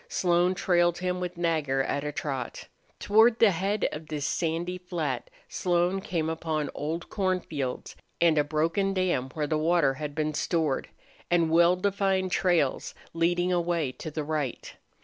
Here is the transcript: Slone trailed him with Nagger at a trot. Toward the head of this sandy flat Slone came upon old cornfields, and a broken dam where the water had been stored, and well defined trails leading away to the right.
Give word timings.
Slone 0.09 0.55
trailed 0.55 0.97
him 0.97 1.19
with 1.19 1.37
Nagger 1.37 1.83
at 1.83 2.03
a 2.03 2.11
trot. 2.11 2.67
Toward 2.99 3.37
the 3.37 3.51
head 3.51 3.87
of 3.91 4.07
this 4.07 4.25
sandy 4.25 4.79
flat 4.79 5.29
Slone 5.47 6.01
came 6.01 6.27
upon 6.27 6.71
old 6.73 7.07
cornfields, 7.09 7.95
and 8.19 8.35
a 8.39 8.43
broken 8.43 8.95
dam 8.95 9.29
where 9.35 9.45
the 9.45 9.59
water 9.59 9.93
had 9.93 10.15
been 10.15 10.33
stored, 10.33 10.89
and 11.29 11.51
well 11.51 11.75
defined 11.75 12.31
trails 12.31 12.95
leading 13.13 13.53
away 13.53 13.91
to 13.91 14.09
the 14.09 14.23
right. 14.23 14.75